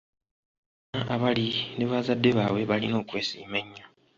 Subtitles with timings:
[0.93, 1.47] Abaana abali
[1.77, 3.85] me bazadde baabwe balina okwesiima ennyo.